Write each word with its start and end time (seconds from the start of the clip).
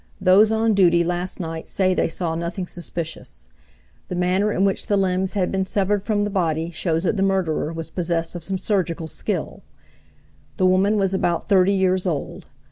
Those 0.19 0.51
on 0.51 0.73
duty 0.73 1.03
last 1.03 1.39
night 1.39 1.67
say 1.67 1.93
they 1.93 2.09
saw 2.09 2.33
nothing 2.33 2.65
suspicious. 2.65 3.47
The 4.07 4.15
manner 4.15 4.51
in 4.51 4.65
which 4.65 4.87
the 4.87 4.97
limbs 4.97 5.33
had 5.33 5.51
been 5.51 5.63
severed 5.63 6.01
from 6.03 6.23
the 6.23 6.31
body 6.31 6.71
shows 6.71 7.03
that 7.03 7.17
the 7.17 7.21
murderer 7.21 7.71
was 7.71 7.91
possessed 7.91 8.33
of 8.33 8.43
some 8.43 8.57
surgical 8.57 9.05
skill. 9.05 9.61
The 10.57 10.65
woman 10.65 10.97
was 10.97 11.13
about 11.13 11.47
thirty 11.47 11.73
years 11.73 12.07
old. 12.07 12.47